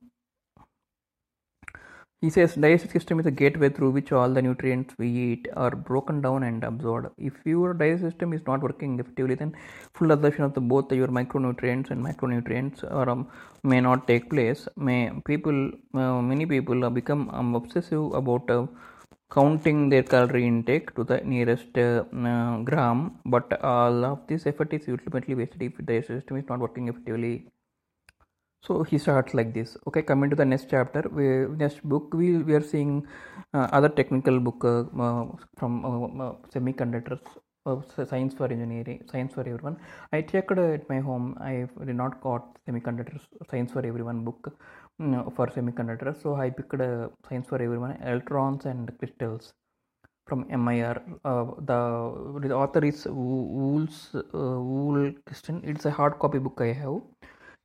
he 2.24 2.30
says 2.34 2.54
digestive 2.64 2.92
system 2.96 3.20
is 3.20 3.26
a 3.30 3.34
gateway 3.40 3.68
through 3.76 3.90
which 3.96 4.10
all 4.18 4.30
the 4.36 4.42
nutrients 4.46 4.94
we 5.02 5.08
eat 5.24 5.48
are 5.64 5.74
broken 5.88 6.16
down 6.26 6.42
and 6.48 6.62
absorbed. 6.70 7.08
If 7.28 7.34
your 7.44 7.74
digestive 7.74 8.12
system 8.12 8.32
is 8.36 8.42
not 8.50 8.62
working 8.66 8.92
effectively 9.00 9.36
then 9.40 9.52
full 9.98 10.12
absorption 10.16 10.44
of 10.48 10.54
the 10.54 10.62
both 10.72 10.92
your 11.00 11.10
micronutrients 11.18 11.90
and 11.90 12.00
macronutrients 12.08 12.82
or 12.98 13.08
um, 13.14 13.22
may 13.62 13.80
not 13.88 14.06
take 14.10 14.30
place. 14.34 14.62
May 14.76 15.00
people 15.30 15.58
uh, 16.02 16.20
many 16.32 16.46
people 16.54 16.90
become 17.00 17.22
um, 17.38 17.54
obsessive 17.60 18.04
about 18.20 18.50
uh, 18.50 18.66
counting 19.36 19.88
their 19.92 20.04
calorie 20.12 20.46
intake 20.46 20.94
to 20.96 21.04
the 21.10 21.18
nearest 21.32 21.76
uh, 21.76 22.04
uh, 22.32 22.56
gram. 22.68 23.18
But 23.34 23.60
all 23.62 24.04
of 24.12 24.20
this 24.28 24.46
effort 24.46 24.72
is 24.72 24.88
ultimately 24.88 25.34
wasted 25.34 25.62
if 25.62 25.76
the 25.76 25.82
digestive 25.82 26.18
system 26.20 26.38
is 26.38 26.48
not 26.48 26.60
working 26.60 26.88
effectively 26.88 27.34
so 28.66 28.82
he 28.90 28.98
starts 29.04 29.34
like 29.38 29.52
this 29.56 29.76
okay 29.86 30.02
coming 30.10 30.30
to 30.32 30.36
the 30.40 30.48
next 30.52 30.68
chapter 30.74 31.02
we 31.18 31.26
next 31.62 31.80
book 31.92 32.14
we, 32.20 32.28
we 32.48 32.54
are 32.58 32.66
seeing 32.72 33.06
uh, 33.52 33.66
other 33.78 33.88
technical 34.00 34.38
book 34.40 34.64
uh, 34.64 34.84
uh, 35.06 35.24
from 35.58 35.72
uh, 35.84 36.32
semiconductors 36.54 37.24
uh, 37.66 37.76
science 38.10 38.34
for 38.34 38.46
engineering 38.54 39.00
science 39.10 39.32
for 39.34 39.40
everyone 39.40 39.76
i 40.12 40.20
checked 40.20 40.58
at 40.66 40.88
my 40.88 41.00
home 41.08 41.26
i 41.40 41.66
did 41.88 41.96
not 42.02 42.20
got 42.20 42.42
semiconductors 42.66 43.26
science 43.50 43.72
for 43.72 43.84
everyone 43.90 44.24
book 44.28 44.52
for 45.36 45.46
semiconductors 45.56 46.22
so 46.22 46.34
i 46.36 46.48
picked 46.48 46.80
uh, 46.80 47.08
science 47.28 47.46
for 47.48 47.60
everyone 47.66 47.92
electrons 48.12 48.64
and 48.66 48.96
crystals 48.98 49.52
from 50.26 50.46
MIR. 50.48 51.02
Uh, 51.24 51.44
the, 51.58 52.48
the 52.48 52.54
author 52.54 52.82
is 52.82 53.06
Wools 53.06 54.10
uh, 54.14 54.20
Wool 54.32 55.12
Kristen. 55.26 55.60
It's 55.64 55.84
a 55.84 55.90
hard 55.90 56.18
copy 56.18 56.38
book 56.38 56.58
I 56.60 56.72
have. 56.72 57.02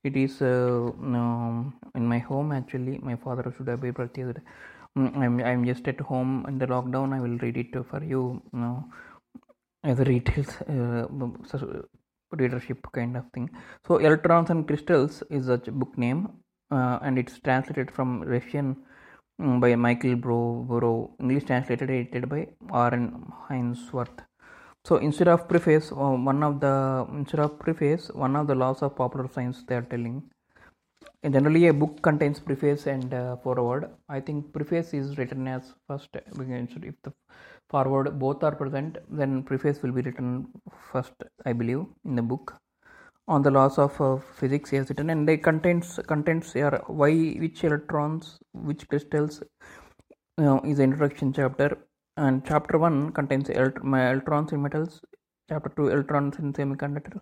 It 0.04 0.16
is 0.16 0.42
uh, 0.42 0.92
um, 1.02 1.74
in 1.96 2.08
my 2.08 2.20
home 2.20 2.52
actually. 2.52 3.00
My 3.00 3.16
father 3.16 3.54
should 3.56 3.68
have 3.68 3.82
been 3.82 3.94
purchased. 3.94 4.40
Mm, 4.98 5.18
I'm 5.18 5.40
I'm 5.42 5.66
just 5.66 5.88
at 5.88 6.00
home 6.00 6.46
in 6.48 6.58
the 6.58 6.68
lockdown. 6.68 7.14
I 7.14 7.20
will 7.20 7.38
read 7.38 7.58
it 7.58 7.76
for 7.90 8.04
you. 8.04 8.42
you 8.54 8.60
know, 8.60 8.86
as 9.84 10.00
a 10.00 10.04
retail 10.04 10.46
uh, 10.68 11.08
readership 12.32 12.88
kind 12.92 13.18
of 13.18 13.26
thing. 13.34 13.50
So 13.88 13.98
electrons 13.98 14.50
and 14.50 14.68
crystals 14.68 15.24
is 15.30 15.48
a 15.50 15.58
book 15.58 15.98
name, 15.98 16.30
uh, 16.72 17.00
and 17.02 17.18
it's 17.18 17.40
translated 17.40 17.92
from 17.92 18.22
Russian 18.22 18.78
mm, 19.42 19.60
by 19.60 19.76
Michael 19.76 20.16
Bro, 20.16 21.16
English 21.20 21.46
translated 21.46 21.90
edited 21.90 22.30
by 22.30 22.48
R. 22.72 22.94
N. 22.94 23.76
So 24.86 24.98
instead 24.98 25.28
of 25.28 25.48
preface, 25.48 25.92
uh, 25.92 25.96
one 25.96 26.42
of 26.44 26.60
the 26.60 27.08
instead 27.14 27.42
of 27.42 27.60
preface, 27.60 28.10
one 28.10 28.36
of 28.36 28.48
the 28.48 28.56
laws 28.56 28.82
of 28.82 28.96
popular 28.96 29.28
science 29.28 29.64
they 29.68 29.76
are 29.76 29.82
telling. 29.82 30.24
And 31.24 31.34
generally, 31.34 31.68
a 31.68 31.74
book 31.74 32.02
contains 32.02 32.40
preface 32.40 32.88
and 32.88 33.14
uh, 33.14 33.36
foreword. 33.38 33.90
I 34.08 34.20
think 34.22 34.54
preface 34.54 34.94
is 34.94 35.18
written 35.18 35.48
as 35.48 35.74
first. 35.88 36.10
If 36.16 36.96
the 37.04 37.14
forward 37.70 38.18
both 38.18 38.44
are 38.44 38.56
present, 38.56 38.98
then 39.10 39.44
preface 39.44 39.82
will 39.84 39.92
be 39.92 40.02
written 40.02 40.48
first. 40.92 41.14
I 41.46 41.54
believe 41.54 41.86
in 42.06 42.16
the 42.16 42.22
book 42.22 42.56
on 43.28 43.44
the 43.44 43.52
laws 43.52 43.78
of 43.78 44.00
uh, 44.02 44.18
physics 44.40 44.74
is 44.74 44.90
written 44.90 45.10
and 45.12 45.28
they 45.28 45.38
contains 45.38 46.00
contents 46.08 46.56
are 46.56 46.84
why 46.88 47.12
which 47.44 47.64
electrons 47.64 48.40
which 48.54 48.88
crystals 48.88 49.44
you 50.40 50.46
know, 50.46 50.60
is 50.66 50.78
the 50.78 50.84
introduction 50.84 51.32
chapter 51.32 51.78
and 52.26 52.46
chapter 52.50 52.78
1 52.78 53.12
contains 53.20 53.50
electrons 53.50 54.52
in 54.56 54.62
metals 54.66 54.94
chapter 55.52 55.72
2 55.78 55.88
electrons 55.96 56.36
in 56.42 56.48
semiconductors 56.60 57.22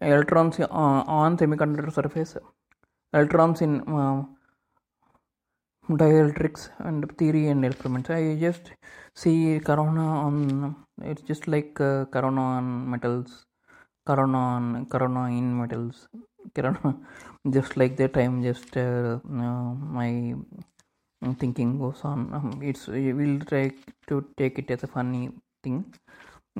electrons 0.00 0.58
uh, 0.60 0.66
on 0.70 1.36
semiconductor 1.36 1.92
surface. 1.92 2.36
Electrons 3.12 3.60
in 3.62 3.80
uh, 3.82 4.22
dielectrics 5.88 6.70
and 6.80 7.16
theory 7.18 7.48
and 7.48 7.64
experiments. 7.64 8.10
I 8.10 8.36
just 8.36 8.72
see 9.14 9.60
corona 9.60 10.06
on 10.26 10.76
it's 11.02 11.22
just 11.22 11.46
like 11.46 11.80
uh, 11.80 12.06
corona 12.06 12.40
on 12.40 12.90
metals 12.90 13.46
corona 14.06 14.38
on 14.38 14.86
corona 14.86 15.24
in 15.38 15.56
metals 15.60 16.08
corona. 16.54 16.96
Just 17.50 17.76
like 17.76 17.96
that 17.98 18.16
i'm 18.16 18.42
just 18.42 18.76
uh, 18.76 19.18
uh, 19.22 19.74
my 19.98 20.34
thinking 21.22 21.78
goes 21.78 22.00
on 22.04 22.32
um, 22.32 22.60
it's 22.62 22.82
we'll 23.18 23.40
try 23.42 23.64
to 24.08 24.24
take 24.36 24.58
it 24.58 24.70
as 24.70 24.82
a 24.82 24.88
funny 24.88 25.22
thing 25.64 25.78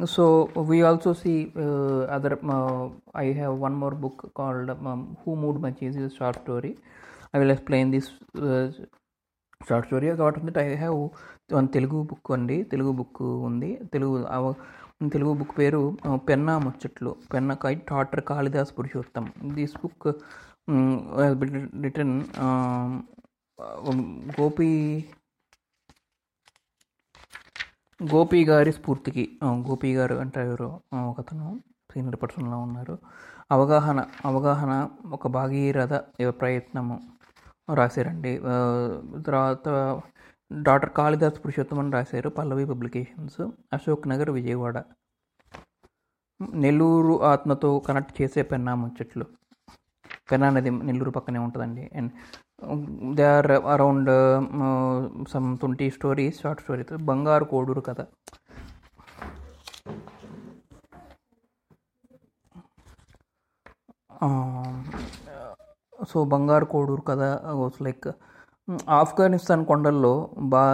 so 0.06 0.24
we 0.64 0.82
also 0.82 1.12
see 1.14 1.36
uh, 1.56 2.00
other 2.08 2.32
uh, 2.48 2.84
i 3.16 3.32
have 3.32 3.54
one 3.58 3.74
more 3.74 3.94
book 3.96 4.18
called 4.34 4.70
um, 4.70 5.16
who 5.22 5.36
moved 5.36 5.60
my 5.60 5.72
cheese 5.72 5.96
is 5.96 6.12
a 6.12 6.16
short 6.16 6.36
story 6.42 6.72
i 7.34 7.38
will 7.38 7.50
explain 7.50 7.90
this 7.90 8.08
uh, 8.44 8.66
short 9.60 9.86
story 9.88 10.06
కాబట్టి 10.12 10.40
ఉంది 10.40 10.52
I 10.62 10.74
have 10.76 10.96
one 11.50 11.68
Telugu 11.68 11.98
book 12.08 12.30
అండి 12.32 12.56
Telugu 12.72 12.90
book 12.92 13.20
ఉంది 13.48 13.70
తెలుగు 13.84 14.16
అవ- 14.28 14.56
Telugu 15.14 15.32
book 15.34 15.54
పేరు 15.58 15.80
ఆ, 16.06 16.16
పెన్నా 16.28 16.54
ముచ్చట్లు 16.58 17.10
పెన్న 17.32 17.54
కై 17.62 17.72
doctor 17.90 18.22
Kalidas 18.30 18.72
Purushottam 18.78 19.24
this 19.56 19.76
book 19.82 20.06
written 21.84 22.14
Gopi 24.38 24.68
Gopi 28.00 28.38
గారి 28.44 28.72
స్ఫూర్తికి 28.72 29.24
గోపి 29.66 29.90
గారు 29.96 30.14
అంటే 30.22 30.40
ఎవరు 30.40 30.68
ఒకతను 31.10 31.46
సీనియర్ 31.92 32.16
పర్సన్లో 32.22 32.56
ఉన్నారు. 32.58 32.94
అవగాహన 33.50 34.00
అవగాహన 34.24 34.72
ఒక 35.12 35.26
భాగీరథ 35.36 35.94
ప్రయత్నము 36.40 36.96
రాశారండి. 37.74 38.32
తర్వాత 39.26 39.68
డాక్టర్ 40.50 40.92
కాళిదాస్ 40.98 41.38
పురుషోత్తమన్ 41.44 41.92
రాశారు 41.92 42.28
పల్లవి 42.38 42.64
పబ్లికేషన్స్. 42.72 43.40
అశోక్ 43.72 44.08
నగర్ 44.12 44.30
విజయవాడ. 44.30 44.76
నెల్లూరు 46.64 47.14
ఆత్మతో 47.22 47.70
కనెక్ట్ 47.86 48.14
చేసే 48.22 48.42
పెన్నా 48.42 48.74
ముచ్చట్లు 48.74 49.26
పెన్నా 50.30 50.48
నది 50.50 50.70
నెల్లూరు 50.88 51.12
పక్కనే 51.16 51.38
ఉంటుందండి. 51.38 51.84
And 51.98 52.12
they 53.14 53.26
are 53.28 53.50
around 53.66 54.10
some 55.30 55.48
twenty 55.58 55.86
stories 55.90 56.38
short 56.42 56.62
stories 56.62 56.92
బంగారు 57.02 57.44
కోడూరు 57.44 57.80
కథ 57.80 58.00
సో 66.08 66.20
బంగారు 66.24 66.64
కోడూరు 66.64 67.02
కథ 67.02 67.22
వాస్ 67.52 67.78
లైక్ 67.82 68.08
ఆఫ్ఘనిస్తాన్ 68.90 69.64
కొండల్లో 69.66 70.14
బా 70.44 70.64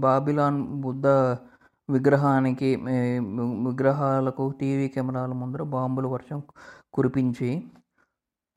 బాబిలాన్ 0.00 0.60
బుద్ధ 0.80 1.06
విగ్రహానికి 1.88 2.70
విగ్రహాలకు 3.66 4.44
టీవీ 4.60 4.86
కెమెరాల 4.88 5.32
ముందర 5.32 5.62
బాంబుల 5.68 6.06
వర్షం 6.06 6.40
కురిపించి 6.92 7.50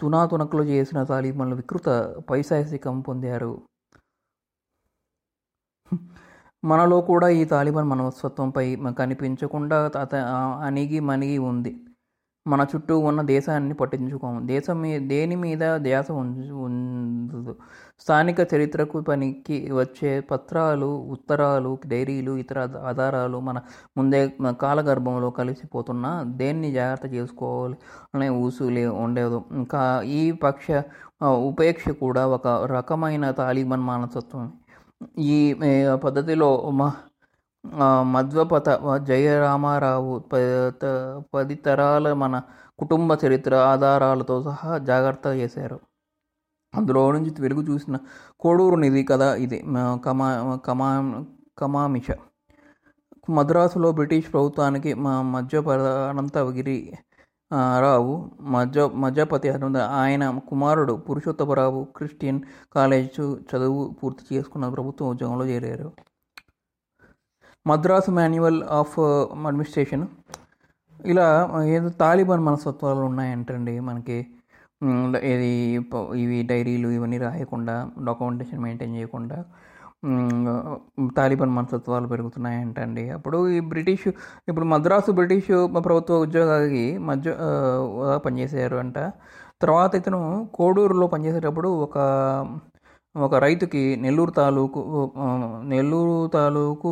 తునాతునకలు 0.04 0.64
చేసిన 0.64 1.04
తాలిబన్లు 1.04 1.56
వికృత 1.56 1.90
పైశాసికం 2.30 3.02
పొందారు. 3.02 3.54
మనలో 6.64 7.02
కూడా 7.02 7.28
ఈ 7.30 7.46
తాలిబాన్ 7.46 7.88
మనస్తత్వంపై 7.90 8.66
కనిపించకుండా 9.00 9.78
అత 10.02 10.16
అణిగి 10.66 11.00
మణిగి 11.00 11.38
ఉంది. 11.38 11.74
మన 12.48 12.62
చుట్టూ 12.72 12.94
ఉన్న 13.10 13.22
దేశాన్ని 13.22 13.74
పట్టించుకోము. 13.74 14.40
దేశం 14.48 14.76
మీ 14.82 14.90
దేని 15.12 15.36
మీద 15.36 15.64
ధ్యాస 15.78 16.08
ఉండదు. 16.12 17.54
స్థానిక 18.02 18.40
చరిత్రకు 18.54 18.98
పనికి 19.02 19.58
వచ్చే 19.72 20.12
పత్రాలు 20.32 20.90
ఉత్తరాలు 21.16 21.72
డైరీలు 21.88 22.34
ఇతర 22.38 22.60
ఆధారాలు 22.90 23.38
మన 23.40 23.58
ముందే 23.98 24.22
కాలగర్భంలో 24.62 25.30
కలిసిపోతున్నా 25.30 26.12
దేన్ని 26.42 26.72
జాగ్రత్త 26.72 27.14
చేసుకోవాలి 27.16 27.78
అనే 28.16 28.30
ఊసులే 28.44 28.86
ఉండేదు. 29.06 29.40
ఇంకా 29.52 29.82
ఈ 30.20 30.24
పక్ష 30.44 30.68
ఉపేక్ష 31.50 31.90
కూడా 32.04 32.24
ఒక 32.28 32.48
రకమైన 32.76 33.32
తాలిబాన్ 33.32 33.86
మానసత్వం. 33.92 34.46
ఈ 35.32 35.40
పద్ధతిలో 36.04 36.50
పద్ధతిలో 36.70 36.90
మధ్వపత 38.02 38.98
జయరామారావు 38.98 40.20
ప- 40.20 40.74
త- 40.82 41.24
పది 41.34 41.56
తరాల 41.56 42.14
మన 42.14 42.42
కుటుంబ 42.80 43.18
చరిత్ర 43.26 43.56
ఆధారాలతో 43.56 44.44
సహా 44.44 44.78
జాగ్రత్త 44.78 45.28
చేశారు. 45.28 45.80
అందులో 46.76 47.12
నుంచి 47.12 47.42
వెలుగు 47.42 47.62
చూసిన 47.62 47.98
కోడూరు 48.40 48.76
నిధి 48.76 49.04
కథ 49.04 49.22
ఇది. 49.22 49.66
కమా 50.06 50.60
కమా 50.66 51.24
కమామిష. 51.58 52.12
మద్రాసులో 53.30 53.92
బ్రిటిష్ 53.92 54.34
ప్రభుత్వానికి 54.34 54.94
మా 54.94 55.48
అనంతగిరి 56.10 56.94
రావు 57.80 58.32
మధ్య 58.42 58.90
మధ్యపతి 58.94 59.50
ఆయన 59.78 60.38
కుమారుడు 60.38 60.94
పురుషోత్తమరావు 60.94 61.84
క్రిస్టియన్ 61.96 62.42
కాలేజ్ 62.76 63.22
చదువు 63.22 63.96
పూర్తి 64.04 64.36
చేసుకున్న 64.36 64.70
ప్రభుత్వ 64.70 65.06
ఉద్యోగంలో 65.06 65.46
చేరారు. 65.46 65.92
Madras 67.66 68.12
manual 68.12 68.58
of 68.80 68.96
administration. 69.50 70.06
ఇలా 71.12 71.28
ఏదో 71.76 71.90
తాలిబాన్ 72.02 72.42
మనస్తత్వాలు 72.48 73.04
ఉన్నాయంటండి 73.10 73.74
మనకి. 73.90 74.18
ఇది 75.34 75.52
ఇవి 76.24 76.38
డైరీలు 76.50 76.90
ఇవన్నీ 76.98 77.18
రాయకుండా 77.26 77.76
డాక్యుమెంటేషన్ 78.08 78.62
మెయింటైన్ 78.66 78.96
చేయకుండా 79.00 79.38
తాలిబాన్ 81.18 81.54
మనస్తత్వాలు 81.60 82.08
పెరుగుతున్నాయంటండి. 82.14 83.04
అప్పుడు 83.18 83.38
ఈ 83.58 83.60
బ్రిటిష్ 83.72 84.08
ఇప్పుడు 84.50 84.66
మద్రాసు 84.74 85.12
బ్రిటిష్ 85.20 85.52
ప్రభుత్వ 85.88 86.20
ఉద్యోగానికి 86.26 86.86
మధ్య 87.10 87.36
పనిచేశారు 88.26 88.78
అంట. 88.84 88.98
తర్వాత 89.64 89.92
ఇతను 90.02 90.22
కోడూరులో 90.60 91.08
పనిచేసేటప్పుడు 91.14 91.70
ఒక 91.86 91.98
ఒక 93.16 93.36
రైతుకి 93.46 93.82
నెల్లూరు 94.04 94.32
తాలూకు 94.42 94.82
నెల్లూరు 95.74 96.16
తాలూకు 96.36 96.92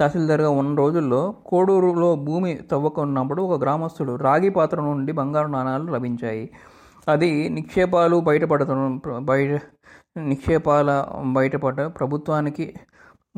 తహసీల్దార్గా 0.00 0.50
ఉన్న 0.60 0.72
రోజుల్లో 0.78 1.22
కోడూరులో 1.46 2.10
భూమి 2.28 2.52
తవ్వకున్నప్పుడు 2.70 3.42
ఒక 3.42 3.56
గ్రామస్తుడు 3.62 4.12
రాగి 4.26 4.50
పాత్ర 4.50 4.78
నుండి 4.80 5.12
బంగారు 5.12 5.48
నాణాలు 5.48 5.86
లభించాయి. 5.92 6.44
అది 7.08 7.30
నిక్షేపాలు 7.48 8.16
బయటపడత 8.20 8.72
బయట 9.30 9.60
నిక్షేపాల 10.18 10.90
బయటపడ 11.32 11.80
ప్రభుత్వానికి 11.98 12.66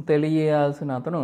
తెలియాల్సిన 0.08 0.92
అతను 0.92 1.22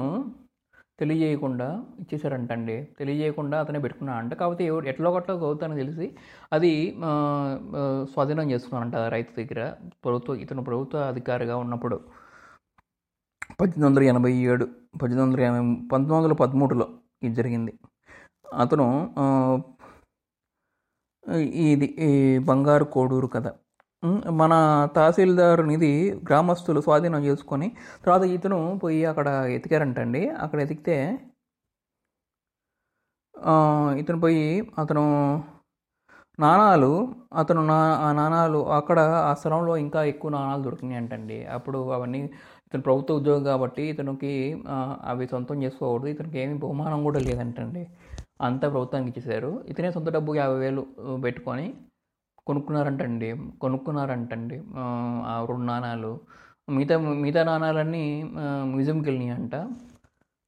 తెలియజేయకుండా 1.01 1.67
ఇచ్చేసారంటండి 2.01 2.77
తెలియజేయకుండా 2.99 3.57
అతనే 3.61 3.79
పెట్టుకున్నా 3.79 4.15
అంట 4.15 4.33
కాకపోతే 4.35 4.63
ఎవరు 4.65 4.87
ఎట్లో 4.87 5.11
గట్ల 5.17 5.33
గౌతానికి 5.43 5.81
తెలిసి 5.81 6.07
అది 6.53 6.73
స్వాధీనం 8.13 8.51
చేసుకున్నారంట 8.51 8.97
రైతు 9.15 9.33
దగ్గర. 9.41 9.61
ప్రభుత్వ 10.05 10.35
ఇతను 10.45 10.65
ప్రభుత్వ 10.65 10.99
అధికారిగా 11.13 11.57
ఉన్నప్పుడు. 11.57 11.99
పద్దెనిమిది 13.51 13.87
వందల 13.89 14.03
ఎనభై 14.13 14.33
ఏడు 14.51 14.65
పద్దెనిమిది 15.01 15.23
వందల 15.25 15.41
ఎనభై 15.49 15.63
పంతొమ్మిది 15.93 16.17
వందల 16.17 16.35
పదమూడులో 16.43 16.87
ఇది 17.27 17.35
జరిగింది. 17.41 17.73
అతను 18.63 18.87
ఇది 21.73 21.87
ఈ 22.09 22.11
బంగారు 22.51 22.87
కోడూరు 22.95 23.29
కథ. 23.37 23.47
మన 24.41 24.53
తహసీల్దారునిది 24.97 25.93
గ్రామస్తులు 26.29 26.81
స్వాధీనం 26.87 27.23
చేసుకొని 27.29 27.69
తర్వాత 28.05 28.25
ఇతను 28.37 28.59
పోయి 28.85 29.01
అక్కడ 29.13 29.29
ఎతికారంటండి. 29.57 30.23
అక్కడ 30.45 30.59
ఎతికితే 30.67 30.97
ఇతను 34.01 34.21
పోయి 34.25 34.47
అతను 34.83 35.05
నాణాలు 36.39 36.91
అతను 37.41 37.61
నా 37.71 37.77
ఆ 38.07 38.09
నాణాలు 38.19 38.59
అక్కడ 38.79 38.99
ఆ 39.29 39.33
స్థలంలో 39.41 39.73
ఇంకా 39.85 40.01
ఎక్కువ 40.13 40.31
నాణాలు 40.37 40.63
దొరికినాయి 40.67 40.99
అంటండి 41.03 41.39
అప్పుడు 41.57 41.79
అవన్నీ 41.97 42.21
ఇతను 42.69 42.83
ప్రభుత్వ 42.83 43.15
ఉద్యోగం 43.15 43.45
కాబట్టి 43.45 43.83
ఇతనికి 43.83 44.63
అవి 45.05 45.29
సొంతం 45.29 45.63
చేసుకోకూడదు. 45.63 46.07
ఇతనికి 46.07 46.39
ఏమి 46.39 46.59
బహుమానం 46.59 47.03
కూడా 47.03 47.19
లేదంటండి. 47.19 47.87
అంతా 48.41 48.69
ప్రభుత్వానికి 48.69 49.21
ఇచ్చేశారు. 49.21 49.65
ఇతనే 49.69 49.93
సొంత 49.93 50.11
డబ్బు 50.11 50.35
యాభై 50.35 50.59
వేలు 50.59 50.87
పెట్టుకొని 51.25 51.75
కొనుక్కున్నారంటండి. 52.47 53.37
కొనుక్కున్నారంటండి. 53.61 54.63
ఆ, 54.77 55.23
ఆ 55.27 55.47
రెండు 55.49 55.65
నాణాలు. 55.65 56.21
మిగతా 56.69 56.99
మిగతా 56.99 57.45
నాణాలన్నీ 57.45 58.23
మ్యూజియంకి 58.63 59.11
వెళ్ళినాయి 59.11 59.41
అంట 59.41 59.55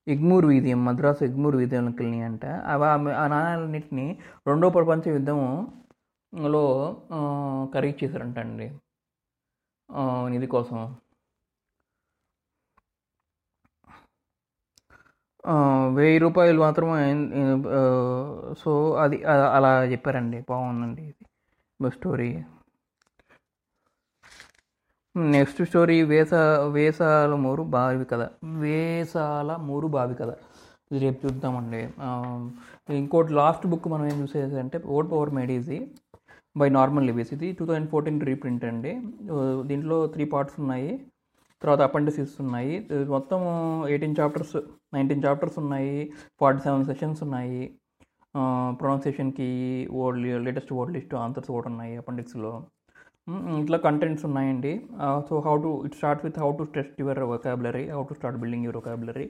ఎగ్మూర్ 0.08 0.46
వీధి 0.46 0.74
మద్రాసు 0.74 1.24
ఎగ్మూర్ 1.24 1.56
వీధిలోకి 1.56 2.02
వెళ్ళినాయి 2.02 2.22
అంట 2.22 2.46
అవి 2.46 2.86
ఆ- 2.86 3.26
నాణాలన్నింటినీ 3.26 4.18
రెండో 4.46 4.70
ప్రపంచ 4.70 5.08
యుద్ధంలో 5.08 6.96
ఆ, 7.12 7.66
ఖరీదు 7.74 8.04
చేశారంటండి. 8.04 8.72
నిధి 10.28 10.46
కోసం. 10.46 10.94
వెయ్యి 15.94 16.18
రూపాయలు 16.18 16.60
మాత్రమే 16.60 17.04
సో 18.58 18.70
అది 19.04 19.24
అలా 19.24 19.84
చెప్పారండి. 19.84 20.38
బాగుందండి 20.48 21.02
ఇది. 21.02 21.90
స్టోరీ. 21.90 22.30
నెక్స్ట్ 25.16 25.62
స్టోరీ 25.64 26.02
వేస 26.02 26.34
వేసాల 26.74 27.34
మూరు 27.44 27.62
బావి 27.62 28.04
కథ. 28.04 28.28
వేసాల 28.44 29.56
మూరు 29.68 29.86
బావి 29.86 30.14
కథ. 30.14 30.30
ఇది 30.92 30.98
రేపు 30.98 31.26
చూద్దామండి. 31.26 31.82
ఇంకోటి 32.96 33.32
లాస్ట్ 33.32 33.66
బుక్ 33.66 33.88
మనం 33.88 34.06
ఏం 34.12 34.22
చూసేది 34.22 34.58
అంటే 34.60 34.80
word 34.86 35.10
power 35.10 35.30
made 35.30 35.88
by 36.58 36.68
normal 36.68 37.06
Lewis. 37.06 37.32
ఇది 37.32 37.52
టూ 37.58 37.64
థౌజండ్ 37.66 37.90
ఫోర్టీన్ 37.90 38.20
రీప్రింట్ 38.20 38.64
అండి. 38.64 38.92
దీంట్లో 39.68 40.06
త్రీ 40.06 40.24
పార్ట్స్ 40.24 40.60
ఉన్నాయి. 40.60 41.06
తర్వాత 41.62 41.80
అపెండిసిస్ 41.88 42.34
ఉన్నాయి. 42.40 42.88
మొత్తం 43.08 43.40
ఎయిటీన్ 43.88 44.16
చాప్టర్స్ 44.20 44.56
నైన్టీన్ 44.96 45.22
చాప్టర్స్ 45.26 45.58
ఉన్నాయి 45.62 45.94
ఫార్టీ 46.42 46.62
సెవెన్ 46.66 46.86
సెషన్స్ 46.90 47.22
ఉన్నాయి. 47.26 47.62
ప్రొనౌన్సియేషన్కి 48.80 49.48
word 50.00 50.18
latest 50.46 50.74
word 50.78 50.92
list 50.96 51.14
answers 51.24 51.50
కూడా 51.56 51.68
ఉన్నాయి 51.72 51.94
అపెండిక్స్లో. 52.02 52.52
ఇట్లా 53.62 53.78
కంటెంట్స్ 53.86 54.24
ఉన్నాయండి. 54.28 54.72
So 55.28 55.34
how 55.46 55.54
to 55.64 55.70
it 55.86 55.96
start 56.00 56.22
with 56.26 56.38
how 56.42 56.50
to 56.58 56.64
test 56.76 56.98
your 57.02 57.20
vocabulary 57.32 57.82
how 57.96 58.02
to 58.10 58.14
start 58.18 58.38
building 58.42 58.66
your 58.66 58.78
vocabulary 58.80 59.26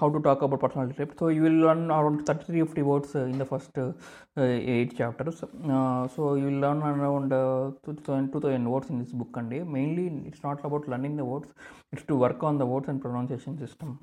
how 0.00 0.06
to 0.14 0.18
talk 0.26 0.42
about 0.44 0.60
personality 0.64 0.94
trip 0.98 1.14
so 1.20 1.26
you 1.36 1.40
will 1.46 1.58
learn 1.64 1.90
around 1.96 2.20
thirty 2.28 2.44
three 2.48 2.58
fifty 2.64 2.82
words 2.90 3.14
in 3.32 3.40
the 3.42 3.46
first 3.52 3.78
eight 4.74 4.92
chapters. 5.00 5.40
So 6.14 6.22
you 6.40 6.44
will 6.48 6.62
learn 6.64 6.82
around 6.90 7.34
two 7.84 7.92
thousand 8.06 8.30
two 8.34 8.40
thousand 8.44 8.70
words 8.74 8.90
in 8.92 9.00
this 9.02 9.14
book 9.22 9.38
అండి. 9.42 9.58
Mainly 9.76 10.06
it's 10.30 10.44
not 10.48 10.62
about 10.68 10.86
learning 10.94 11.18
the 11.22 11.26
words 11.32 11.52
it's 11.94 12.08
to 12.10 12.16
work 12.24 12.44
on 12.50 12.60
the 12.62 12.66
words 12.72 12.90
and 12.92 13.02
pronunciation 13.06 13.58
system 13.64 13.94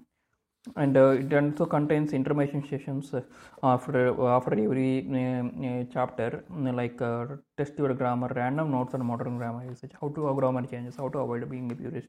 And 0.78 0.96
uh, 0.96 1.10
it 1.10 1.34
also 1.34 1.66
contains 1.66 2.14
information 2.14 2.66
sessions 2.70 3.14
uh, 3.14 3.22
after 3.62 4.02
after 4.28 4.54
every 4.54 5.06
uh, 5.12 5.44
uh, 5.68 5.84
chapter, 5.92 6.44
uh, 6.50 6.72
like 6.72 7.02
uh, 7.02 7.26
test 7.58 7.74
your 7.78 7.94
grammar, 7.94 8.32
random 8.34 8.72
notes 8.72 8.94
on 8.94 9.06
modern 9.06 9.38
grammar 9.38 9.66
usage, 9.70 9.92
how 10.00 10.08
to 10.10 10.34
grammar 10.34 10.66
changes, 10.66 10.96
how 10.96 11.10
to 11.10 11.20
avoid 11.20 11.50
being 11.50 11.72
a 11.72 11.76
purist, 11.76 12.08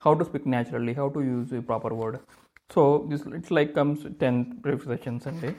how 0.00 0.14
to 0.14 0.24
speak 0.24 0.44
naturally, 0.44 0.92
how 0.92 1.08
to 1.08 1.20
use 1.22 1.52
a 1.52 1.62
proper 1.62 1.94
word. 1.94 2.20
So 2.70 3.06
this 3.08 3.22
it's 3.26 3.50
like 3.50 3.74
comes 3.74 4.06
ten 4.20 4.60
brief 4.60 4.84
sessions 4.84 5.26
a 5.26 5.32
day. 5.32 5.54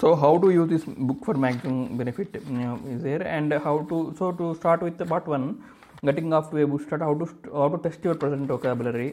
so 0.00 0.14
how 0.16 0.38
to 0.38 0.50
use 0.50 0.68
this 0.68 0.84
book 0.84 1.24
for 1.24 1.34
maximum 1.34 1.96
benefit 1.96 2.36
is 2.36 3.02
there 3.02 3.22
and 3.26 3.52
how 3.52 3.78
to 3.90 4.14
so 4.18 4.32
to 4.32 4.54
start 4.54 4.82
with 4.82 4.96
the 4.96 5.04
part 5.04 5.26
one 5.26 5.62
getting 6.04 6.32
off 6.32 6.52
a 6.52 6.66
good 6.66 6.80
start 6.86 7.02
how 7.02 7.12
to 7.14 7.26
how 7.52 7.68
to 7.68 7.78
test 7.86 8.02
your 8.04 8.14
present 8.14 8.46
vocabulary 8.46 9.10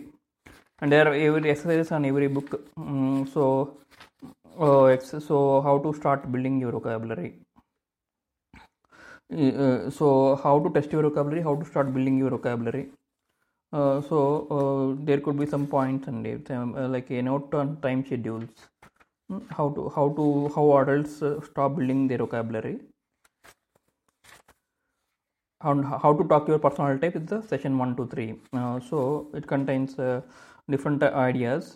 and 0.81 0.91
there 0.91 1.07
are 1.07 1.13
every 1.13 1.49
exercises 1.51 1.91
on 1.91 2.05
every 2.05 2.27
book 2.27 2.61
Mm, 2.77 3.27
so 3.33 3.77
uh, 4.57 4.97
so 5.27 5.61
how 5.61 5.77
to 5.79 5.93
start 5.93 6.31
building 6.31 6.59
your 6.59 6.71
vocabulary. 6.71 7.33
Uh, 9.31 9.89
so 9.89 10.35
how 10.43 10.59
to 10.59 10.69
test 10.75 10.91
your 10.91 11.03
vocabulary 11.03 11.41
how 11.41 11.55
to 11.55 11.65
start 11.65 11.93
building 11.93 12.17
your 12.17 12.31
vocabulary. 12.31 12.87
Uh, 13.71 14.01
so 14.01 14.19
uh, 14.57 15.05
there 15.05 15.19
could 15.19 15.37
be 15.37 15.45
some 15.45 15.67
points 15.67 16.07
and 16.07 16.51
um, 16.51 16.75
uh, 16.75 16.87
like 16.87 17.09
a 17.11 17.21
note 17.21 17.53
on 17.53 17.79
time 17.81 18.05
schedules. 18.05 18.49
Mm, 19.31 19.43
how 19.57 19.69
to 19.69 19.89
how 19.95 20.09
to 20.19 20.51
how 20.55 20.65
adults 20.79 21.21
uh, 21.21 21.39
stop 21.41 21.75
building 21.75 22.07
their 22.07 22.19
vocabulary. 22.19 22.79
How, 25.61 25.73
how 26.01 26.13
to 26.13 26.23
talk 26.23 26.47
your 26.47 26.57
personality 26.57 27.01
type 27.01 27.17
is 27.17 27.25
the 27.25 27.41
session 27.41 27.77
1 27.77 27.97
to 27.97 28.07
3 28.07 28.33
uh, 28.53 28.79
so 28.79 29.27
it 29.33 29.45
contains 29.45 29.99
different 30.71 31.03
ideas 31.03 31.67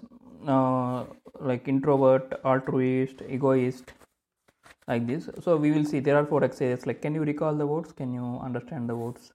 like 1.42 1.70
introvert 1.70 2.34
altruist 2.46 3.22
egoist 3.24 3.92
like 4.90 5.04
this 5.04 5.28
so 5.46 5.56
we 5.56 5.70
will 5.72 5.86
see 5.86 6.00
there 6.00 6.18
are 6.18 6.26
four 6.26 6.44
exercises 6.44 6.88
like 6.88 7.02
can 7.02 7.16
you 7.16 7.24
recall 7.24 7.58
the 7.58 7.62
words 7.62 7.94
can 7.94 8.16
you 8.16 8.28
understand 8.40 8.88
the 8.92 8.92
words 8.94 9.30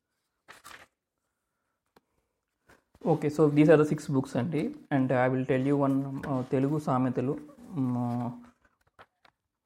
okay 3.05 3.29
so 3.29 3.51
these 3.51 3.71
are 3.71 3.81
the 3.81 3.83
six 3.83 4.11
books 4.11 4.37
అండి 4.37 4.63
and 4.93 5.13
I 5.13 5.29
will 5.29 5.47
tell 5.47 5.69
you 5.69 5.77
one 5.77 5.97
Telugu 6.51 6.79
సామెతలు 6.79 7.35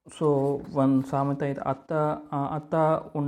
so 0.06 0.28
one 0.74 1.02
సామెత 1.02 1.42
అయితే 1.42 1.60
అత్త 1.60 1.92
అత్త 2.52 2.74
ఉ 3.16 3.22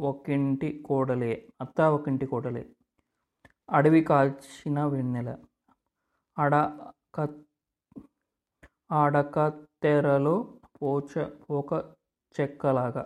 ఒక 0.00 0.30
ఇంటి 0.30 0.82
కోడలే 0.86 1.32
అత్త 1.60 1.80
ఒక 1.80 2.08
ఇంటి 2.08 2.26
కోడలే 2.26 2.62
అడవి 3.68 4.00
కాల్చిన 4.02 4.84
వెన్నెల 4.84 5.30
అడ 6.40 6.54
క 9.34 9.36
తెరలో 9.82 10.34
పోచ 10.76 11.10
పోక 11.44 11.70
చెక్కలాగా. 12.34 13.04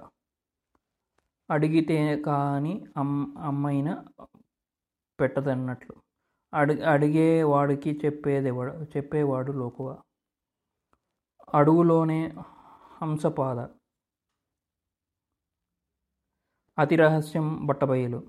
అడిగితే 1.51 1.97
కానీ 2.27 2.73
అమ్ 2.97 3.16
అమ్మైన 3.42 3.88
పెట్టదన్నట్లు. 5.18 5.94
అడి 6.53 6.75
అడిగేవాడికి 6.92 7.92
చెప్పేదేవాడు 8.05 8.75
చెప్పేవాడు 8.94 9.53
లోకువ 9.61 9.88
అడుగులోనే 11.55 12.20
హంసపాద. 12.97 13.59
అతి 16.79 16.97
రహస్యం 16.97 17.47
బట్టబయలు. 17.66 18.20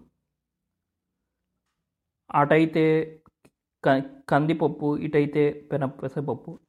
అటైతే 2.29 2.83
క 3.87 4.03
కందిపప్పు 4.29 4.97
ఇటైతే 4.97 5.67
పెన 5.71 5.85
పెసరపప్పు. 5.85 6.59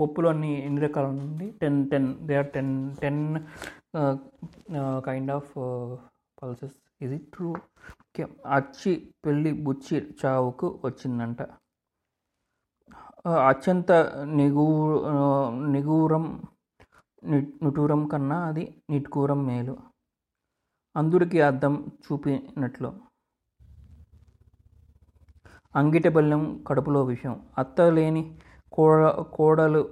పప్పులు 0.00 0.28
అన్ని 0.28 0.64
ఎన్ని 0.66 0.80
రకాలు 0.80 1.06
ఉంది 1.06 1.50
ten 1.50 1.90
ten 1.90 2.14
they 2.26 2.34
are 2.34 2.50
ten 2.50 2.96
ten 2.96 3.38
kind 5.06 5.30
of 5.30 5.52
pulses 6.42 6.74
ఇది 7.02 7.18
ట్రూ 7.18 7.50
ఓకే. 7.50 8.26
అచ్చి 8.46 9.14
పెళ్ళి 9.26 9.52
బుచ్చి 9.52 10.14
చావుకు 10.24 10.80
వచ్చిందంట. 10.84 11.42
అత్యంత 13.48 13.92
నిగూ 14.24 14.66
నిగూరం 15.66 16.42
ని- 17.24 17.52
నిటూరం 17.62 18.08
కన్నా 18.08 18.44
అది 18.44 18.82
నిట్కూరం 18.90 19.46
మేలు. 19.46 19.76
అందుడికి 20.96 21.40
అర్థం 21.40 21.74
చూపినట్లు. 22.06 23.07
అంగిటబెల్లం 25.78 26.42
కడుపులో 26.66 27.00
విషయం 27.04 27.34
అత్త 27.58 27.80
లేని 27.96 28.22
కోడ 28.72 29.00
కోడలు 29.36 29.82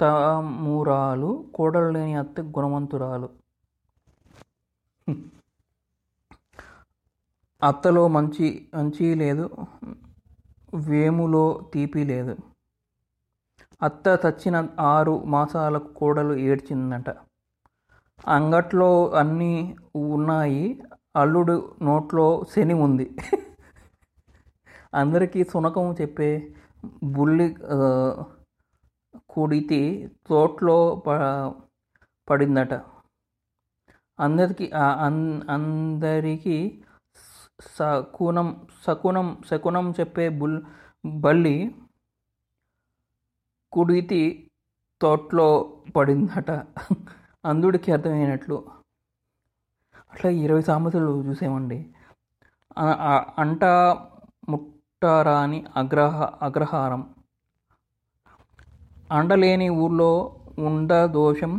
తమూరాలు 0.00 1.30
కోడలు 1.54 1.90
లేని 1.96 2.14
అత్త 2.14 2.40
గుణవంతురాలు. 2.56 3.28
అత్తలో 7.62 8.02
మంచి 8.08 8.46
మంచి 8.74 9.06
లేదు 9.22 9.44
వేములో 10.88 11.44
తీపి 11.74 12.02
లేదు. 12.04 12.34
అత్త 13.82 14.06
చచ్చిన 14.24 14.56
ఆరు 14.94 15.14
మాసాలకు 15.34 15.90
కోడలు 16.00 16.34
ఏడ్చిందట. 16.48 17.10
అంగట్లో 18.28 18.90
అన్నీ 19.20 19.54
ఉన్నాయి 19.96 20.64
అల్లుడు 21.16 21.56
నోట్లో 21.82 22.26
శని 22.52 22.74
ఉంది. 22.86 23.06
అందరికీ 24.94 25.44
శునకం 25.44 25.92
చెప్పే 25.92 26.54
బుల్లి 27.04 27.56
కుడితి 29.30 30.10
తోటలో 30.26 31.02
ప 31.06 31.10
పడిందట. 32.30 32.74
అందరికి 34.20 34.70
అన్- 34.72 35.50
అందరికీ 35.50 36.82
సకునం 37.60 38.66
సకునం 38.82 39.42
శకునం 39.50 39.94
చెప్పే 40.00 40.28
బుల్ 40.28 40.62
బల్లి 41.06 41.74
కుడితి 43.72 44.50
తోటలో 45.02 45.76
పడిందట. 45.96 46.50
అందుడికి 47.44 47.92
అర్థమైనట్లు. 47.92 48.64
అట్లా 50.12 50.30
ఇరవై 50.30 50.62
సామెతలు 50.62 51.24
చూసామండి. 51.24 51.94
అంట 53.38 53.64
పుట్టారాని 55.02 55.58
అగ్రహ 55.76 56.16
అగ్రహారం. 56.46 57.02
అండలేని 59.10 59.68
ఊర్లో 59.82 60.08
ఉండదోషం 60.66 61.52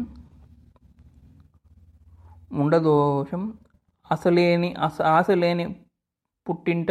ఉండదోషం 2.59 3.43
అసలేని 4.11 4.69
అస 4.85 4.97
ఆశలేని 5.15 5.65
పుట్టింట 6.47 6.89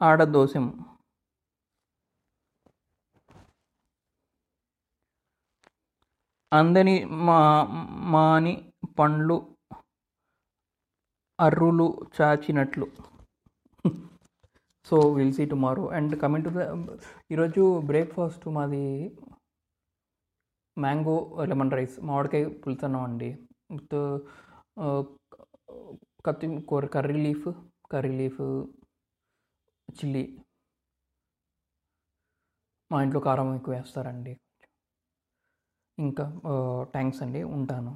ఆడదోషం. 0.00 0.66
అందని 6.52 6.96
మా 7.26 7.38
మాని 8.14 8.54
పండ్లు 8.98 9.36
అర్రులు 11.38 11.86
చాచినట్లు. 12.16 12.86
So 14.86 14.96
will 15.16 15.32
see 15.32 15.44
tomorrow 15.52 15.84
and 15.96 16.12
coming 16.22 16.44
to 16.46 16.50
the 16.56 16.60
ఈరోజు 17.32 17.62
బ్రేక్ఫాస్ట్ 17.90 18.44
మాది 18.56 18.84
మ్యాంగో 20.76 21.16
లెమన్ 21.50 21.72
రైస్ 21.76 21.96
మామిడికాయ 22.08 22.44
పులుసన్నం 22.64 23.02
అండి. 23.08 23.30
విత్ 23.74 23.96
కత్తి 26.26 26.48
కూర 26.70 26.84
curry 26.96 27.18
leaf 27.26 27.48
curry 27.92 28.12
leaf 28.20 28.42
chilli 29.88 30.24
మా 32.90 32.98
ఇంట్లో 33.04 33.20
కారం 33.26 33.48
ఎక్కువ 33.58 33.74
వేస్తారండి. 33.76 34.32
ఇంకా 35.98 36.24
థ్యాంక్స్ 36.94 37.22
అండి. 37.24 37.42
ఉంటాను. 37.56 37.92